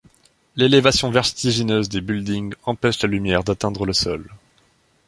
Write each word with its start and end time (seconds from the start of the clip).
L'élévation 0.55 1.11
vertigineuse 1.11 1.87
des 1.87 2.01
buildings 2.01 2.55
empêche 2.65 3.03
la 3.03 3.07
lumière 3.09 3.43
d'atteindre 3.43 3.85
le 3.85 3.93
sol. 3.93 4.27